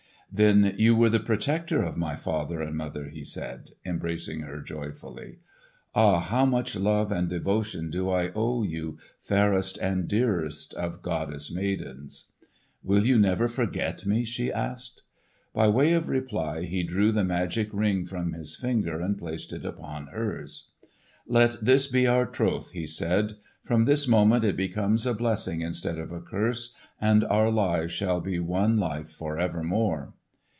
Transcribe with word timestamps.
"Then 0.33 0.75
you 0.77 0.95
were 0.95 1.09
the 1.09 1.19
protector 1.19 1.81
of 1.83 1.97
my 1.97 2.15
father 2.15 2.61
and 2.61 2.77
mother!" 2.77 3.09
he 3.09 3.21
said, 3.21 3.71
embracing 3.85 4.39
her 4.43 4.61
joyfully. 4.61 5.39
"Ah, 5.93 6.21
how 6.21 6.45
much 6.45 6.73
love 6.73 7.11
and 7.11 7.27
devotion 7.27 7.89
do 7.89 8.09
I 8.09 8.31
owe 8.33 8.63
you, 8.63 8.97
fairest 9.19 9.77
and 9.79 10.07
dearest 10.07 10.73
of 10.75 11.01
goddess 11.01 11.51
maidens!" 11.51 12.31
"Will 12.81 13.05
you 13.05 13.17
never 13.19 13.49
forget 13.49 14.05
me?" 14.05 14.23
she 14.23 14.53
asked. 14.53 15.01
By 15.53 15.67
way 15.67 15.91
of 15.91 16.07
reply 16.07 16.63
he 16.63 16.83
drew 16.83 17.11
the 17.11 17.25
magic 17.25 17.67
Ring 17.73 18.05
from 18.05 18.31
his 18.31 18.55
finger 18.55 19.01
and 19.01 19.17
placed 19.17 19.51
it 19.51 19.65
upon 19.65 20.07
hers. 20.07 20.69
"Let 21.27 21.65
this 21.65 21.87
be 21.87 22.07
our 22.07 22.25
troth," 22.25 22.71
he 22.71 22.87
said. 22.87 23.33
"From 23.65 23.83
this 23.83 24.07
moment 24.07 24.45
it 24.45 24.55
becomes 24.55 25.05
a 25.05 25.13
blessing 25.13 25.59
instead 25.59 25.99
of 25.99 26.13
a 26.13 26.21
curse, 26.21 26.73
and 27.01 27.25
our 27.25 27.51
lives 27.51 27.91
shall 27.91 28.21
be 28.21 28.39
one 28.39 28.77
life 28.79 29.09
for 29.11 29.37
evermore." 29.37 30.13